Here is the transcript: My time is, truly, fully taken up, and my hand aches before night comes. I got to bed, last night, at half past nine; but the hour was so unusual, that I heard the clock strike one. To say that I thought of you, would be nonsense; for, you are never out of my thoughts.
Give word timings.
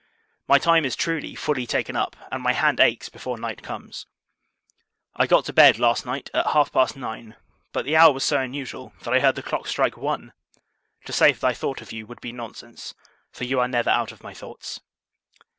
My 0.47 0.57
time 0.57 0.83
is, 0.83 0.95
truly, 0.95 1.35
fully 1.35 1.67
taken 1.67 1.95
up, 1.95 2.15
and 2.31 2.41
my 2.41 2.53
hand 2.53 2.79
aches 2.79 3.07
before 3.07 3.37
night 3.37 3.61
comes. 3.61 4.07
I 5.15 5.27
got 5.27 5.45
to 5.45 5.53
bed, 5.53 5.77
last 5.77 6.07
night, 6.07 6.31
at 6.33 6.47
half 6.53 6.71
past 6.71 6.97
nine; 6.97 7.35
but 7.71 7.85
the 7.85 7.95
hour 7.95 8.11
was 8.11 8.23
so 8.23 8.39
unusual, 8.39 8.93
that 9.03 9.13
I 9.13 9.19
heard 9.19 9.35
the 9.35 9.43
clock 9.43 9.67
strike 9.67 9.97
one. 9.97 10.33
To 11.05 11.13
say 11.13 11.33
that 11.33 11.43
I 11.47 11.53
thought 11.53 11.81
of 11.81 11.91
you, 11.91 12.07
would 12.07 12.19
be 12.19 12.31
nonsense; 12.31 12.95
for, 13.31 13.43
you 13.43 13.59
are 13.59 13.67
never 13.67 13.91
out 13.91 14.11
of 14.11 14.23
my 14.23 14.33
thoughts. 14.33 14.79